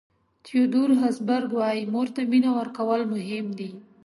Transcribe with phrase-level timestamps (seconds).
[0.45, 3.69] تیودور هسبرګ وایي مور ته مینه ورکول مهم دي.